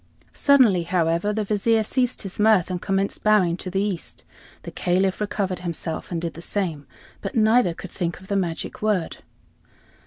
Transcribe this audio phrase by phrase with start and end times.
[0.33, 4.23] Suddenly, however, the Vizier ceased his mirth, and commenced bowing to the east.
[4.63, 6.87] The Caliph recovered himself and did the same,
[7.21, 9.17] but neither could think of the magic word.